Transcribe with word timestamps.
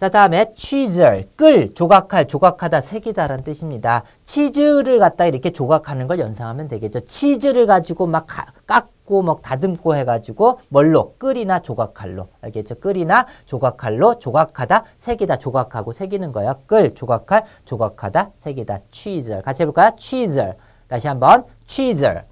자, 0.00 0.08
다음에 0.08 0.54
취절, 0.54 1.24
끌, 1.36 1.74
조각할, 1.74 2.26
조각하다, 2.26 2.80
새기다라는 2.80 3.44
뜻입니다. 3.44 4.02
치즈를 4.24 4.98
갖다 4.98 5.26
이렇게 5.26 5.50
조각하는 5.50 6.06
걸 6.06 6.18
연상하면 6.20 6.68
되겠죠. 6.68 7.00
치즈를 7.00 7.66
가지고 7.66 8.06
막 8.06 8.24
가- 8.26 8.46
깎고 8.66 9.20
막 9.20 9.42
다듬고 9.42 9.96
해가지고 9.96 10.60
뭘로? 10.70 11.16
끌이나 11.18 11.58
조각칼로. 11.58 12.28
알겠죠? 12.40 12.76
끌이나 12.76 13.26
조각칼로 13.44 14.18
조각하다, 14.18 14.84
새기다, 14.96 15.36
조각하고 15.36 15.92
새기는 15.92 16.32
거예요. 16.32 16.54
끌, 16.64 16.94
조각할, 16.94 17.44
조각하다, 17.66 18.30
새기다, 18.38 18.78
취절. 18.90 19.42
같이 19.42 19.64
해볼까요? 19.64 19.90
취절. 19.98 20.56
다시 20.88 21.08
한번 21.08 21.44
취절. 21.66 22.29